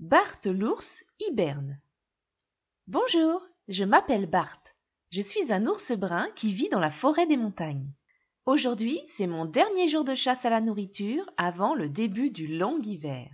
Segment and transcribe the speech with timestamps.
[0.00, 1.80] Bart l'ours hiberne.
[2.86, 4.62] Bonjour, je m'appelle Bart.
[5.10, 7.90] Je suis un ours brun qui vit dans la forêt des montagnes.
[8.46, 12.80] Aujourd'hui, c'est mon dernier jour de chasse à la nourriture avant le début du long
[12.80, 13.28] hiver.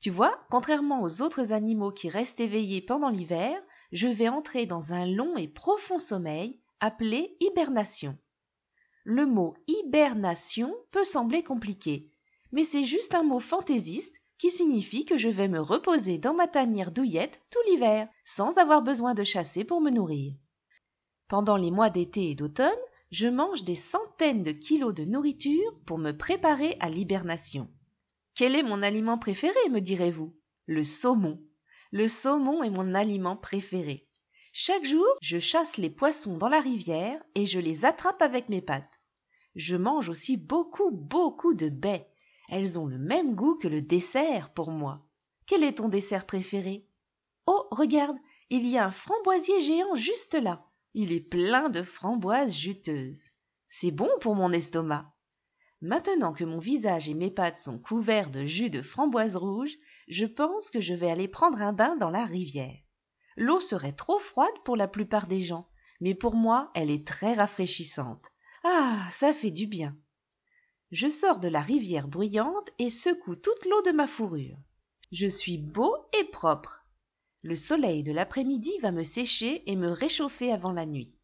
[0.00, 3.60] Tu vois, contrairement aux autres animaux qui restent éveillés pendant l'hiver,
[3.92, 8.16] je vais entrer dans un long et profond sommeil appelé hibernation.
[9.04, 12.10] Le mot hibernation peut sembler compliqué,
[12.52, 16.48] mais c'est juste un mot fantaisiste qui signifie que je vais me reposer dans ma
[16.48, 20.32] tanière douillette tout l'hiver, sans avoir besoin de chasser pour me nourrir.
[21.28, 22.70] Pendant les mois d'été et d'automne,
[23.10, 27.68] je mange des centaines de kilos de nourriture pour me préparer à l'hibernation.
[28.34, 30.34] Quel est mon aliment préféré, me direz-vous?
[30.64, 31.38] Le saumon.
[31.90, 34.08] Le saumon est mon aliment préféré.
[34.54, 38.62] Chaque jour, je chasse les poissons dans la rivière et je les attrape avec mes
[38.62, 38.88] pattes.
[39.54, 42.09] Je mange aussi beaucoup, beaucoup de baies.
[42.52, 45.06] Elles ont le même goût que le dessert pour moi.
[45.46, 46.84] Quel est ton dessert préféré?
[47.46, 48.16] Oh, regarde,
[48.50, 50.66] il y a un framboisier géant juste là.
[50.92, 53.30] Il est plein de framboises juteuses.
[53.68, 55.14] C'est bon pour mon estomac.
[55.80, 59.76] Maintenant que mon visage et mes pattes sont couverts de jus de framboise rouge,
[60.08, 62.80] je pense que je vais aller prendre un bain dans la rivière.
[63.36, 65.68] L'eau serait trop froide pour la plupart des gens,
[66.00, 68.26] mais pour moi, elle est très rafraîchissante.
[68.64, 69.96] Ah, ça fait du bien.
[70.90, 74.58] Je sors de la rivière bruyante et secoue toute l'eau de ma fourrure.
[75.12, 76.84] Je suis beau et propre.
[77.42, 81.14] Le soleil de l'après-midi va me sécher et me réchauffer avant la nuit.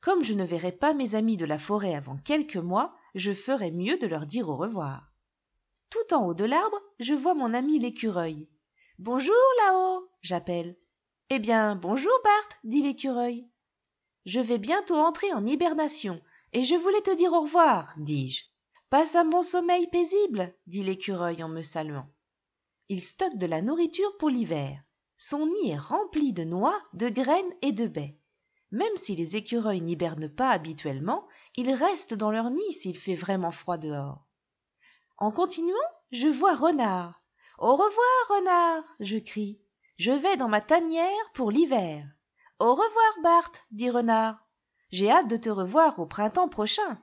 [0.00, 3.70] Comme je ne verrai pas mes amis de la forêt avant quelques mois, je ferai
[3.70, 5.12] mieux de leur dire au revoir.
[5.90, 8.48] Tout en haut de l'arbre, je vois mon ami l'écureuil.
[8.98, 9.34] Bonjour
[9.64, 10.76] là-haut, j'appelle.
[11.30, 13.48] Eh bien, bonjour Bart, dit l'écureuil.
[14.26, 16.20] Je vais bientôt entrer en hibernation,
[16.52, 18.53] et je voulais te dire au revoir, dis-je.
[18.90, 22.08] Passe un bon sommeil paisible, dit l'écureuil en me saluant.
[22.88, 24.82] Il stocke de la nourriture pour l'hiver.
[25.16, 28.18] Son nid est rempli de noix, de graines et de baies.
[28.70, 33.52] Même si les écureuils n'hibernent pas habituellement, ils restent dans leur nid s'il fait vraiment
[33.52, 34.26] froid dehors.
[35.18, 35.74] En continuant,
[36.10, 37.22] je vois Renard.
[37.58, 39.60] Au revoir, Renard, je crie.
[39.96, 42.04] Je vais dans ma tanière pour l'hiver.
[42.58, 44.44] Au revoir, Bart, dit Renard.
[44.90, 47.00] J'ai hâte de te revoir au printemps prochain.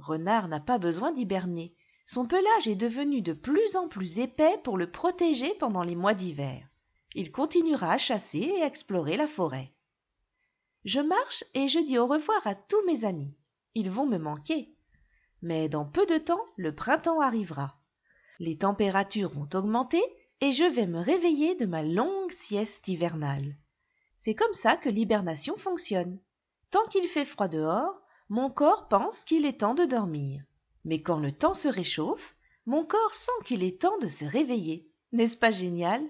[0.00, 1.74] Renard n'a pas besoin d'hiberner.
[2.06, 6.14] Son pelage est devenu de plus en plus épais pour le protéger pendant les mois
[6.14, 6.66] d'hiver.
[7.14, 9.72] Il continuera à chasser et explorer la forêt.
[10.84, 13.34] Je marche et je dis au revoir à tous mes amis.
[13.74, 14.74] Ils vont me manquer.
[15.42, 17.78] Mais dans peu de temps, le printemps arrivera.
[18.38, 20.02] Les températures vont augmenter
[20.40, 23.56] et je vais me réveiller de ma longue sieste hivernale.
[24.16, 26.18] C'est comme ça que l'hibernation fonctionne.
[26.70, 27.99] Tant qu'il fait froid dehors,
[28.30, 30.44] mon corps pense qu'il est temps de dormir.
[30.84, 34.88] Mais quand le temps se réchauffe, mon corps sent qu'il est temps de se réveiller.
[35.10, 36.00] N'est-ce pas génial?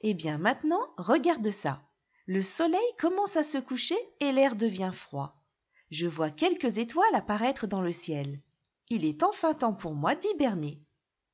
[0.00, 1.80] Eh bien maintenant, regarde ça.
[2.26, 5.36] Le soleil commence à se coucher et l'air devient froid.
[5.92, 8.40] Je vois quelques étoiles apparaître dans le ciel.
[8.90, 10.82] Il est enfin temps pour moi d'hiberner.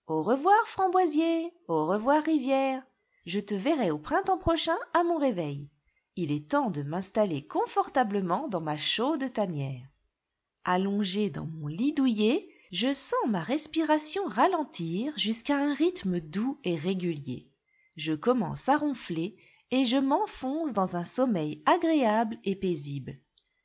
[0.07, 2.83] Au revoir framboisier, au revoir rivière.
[3.25, 5.71] Je te verrai au printemps prochain à mon réveil.
[6.17, 9.87] Il est temps de m'installer confortablement dans ma chaude tanière.
[10.65, 16.77] Allongé dans mon lit douillet, je sens ma respiration ralentir jusqu'à un rythme doux et
[16.77, 17.49] régulier.
[17.97, 19.37] Je commence à ronfler
[19.71, 23.19] et je m'enfonce dans un sommeil agréable et paisible.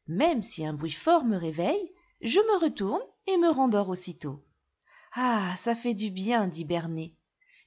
[0.07, 1.91] Même si un bruit fort me réveille,
[2.21, 4.43] je me retourne et me rendors aussitôt.
[5.13, 7.17] Ah, ça fait du bien d'hiberner.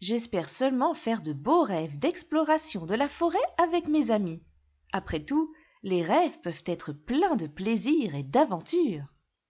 [0.01, 4.43] J'espère seulement faire de beaux rêves d'exploration de la forêt avec mes amis.
[4.93, 5.53] Après tout,
[5.83, 9.05] les rêves peuvent être pleins de plaisir et d'aventure.